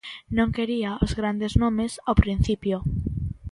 Non 0.37 0.49
quería 0.57 0.91
os 1.05 1.11
grandes 1.19 1.53
nomes 1.63 1.91
ao 2.07 2.19
principio. 2.23 2.77